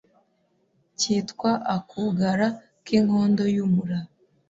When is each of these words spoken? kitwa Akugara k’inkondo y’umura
kitwa 0.99 1.51
Akugara 1.75 2.47
k’inkondo 2.85 3.43
y’umura 3.55 3.99